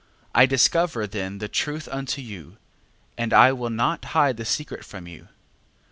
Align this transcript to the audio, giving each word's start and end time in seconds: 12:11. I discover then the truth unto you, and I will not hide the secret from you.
12:11. 0.29 0.29
I 0.33 0.45
discover 0.47 1.05
then 1.05 1.37
the 1.37 1.47
truth 1.47 1.87
unto 1.91 2.23
you, 2.23 2.57
and 3.19 3.31
I 3.31 3.51
will 3.53 3.69
not 3.69 4.03
hide 4.17 4.37
the 4.37 4.45
secret 4.45 4.83
from 4.83 5.05
you. 5.05 5.27